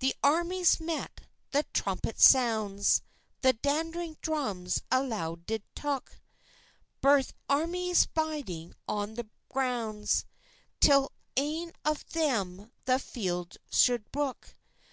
[0.00, 1.20] The armies met,
[1.52, 3.02] the trumpet sounds,
[3.42, 6.18] The dandring drums alloud did touk,
[7.00, 10.24] Baith armies byding on the bounds,
[10.80, 14.56] Till ane of them the feild sould bruik.